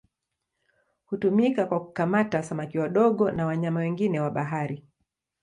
[1.05, 4.85] Hutumika kwa kukamata samaki wadogo na wanyama wengine wa bahari.